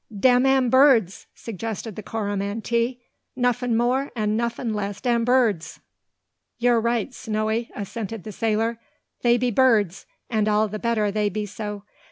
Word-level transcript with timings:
"Dey 0.19 0.29
am 0.31 0.71
birds!" 0.71 1.27
suggested 1.35 1.95
the 1.95 2.01
Coromantee; 2.01 3.01
"nuffin 3.37 3.77
more 3.77 4.11
and 4.15 4.35
nuffin 4.35 4.73
less 4.73 4.99
dan 4.99 5.23
birds!" 5.23 5.79
"You're 6.57 6.81
right, 6.81 7.13
Snowy," 7.13 7.69
assented 7.75 8.23
the 8.23 8.31
sailor. 8.31 8.79
"They 9.21 9.37
be 9.37 9.51
birds; 9.51 10.07
and 10.27 10.47
all 10.47 10.67
the 10.67 10.79
better 10.79 11.11
they 11.11 11.29
be 11.29 11.45
so. 11.45 11.83